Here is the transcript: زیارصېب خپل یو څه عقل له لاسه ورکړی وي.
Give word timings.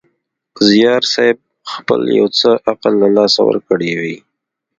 زیارصېب 0.67 1.37
خپل 1.73 2.01
یو 2.17 2.27
څه 2.39 2.49
عقل 2.71 2.93
له 3.03 3.09
لاسه 3.17 3.41
ورکړی 3.49 3.91
وي. 3.99 4.17